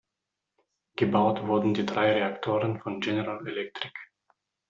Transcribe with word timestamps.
Gebaut 0.95 1.45
wurden 1.45 1.75
die 1.75 1.85
drei 1.85 2.13
Reaktoren 2.13 2.79
von 2.79 3.01
General 3.01 3.47
Electric. 3.47 3.93